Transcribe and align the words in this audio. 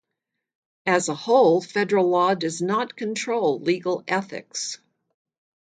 As 0.87 1.09
a 1.09 1.13
whole, 1.13 1.61
federal 1.61 2.09
law 2.09 2.33
does 2.33 2.59
not 2.59 2.95
control 2.95 3.59
legal 3.59 4.03
ethics. 4.07 4.79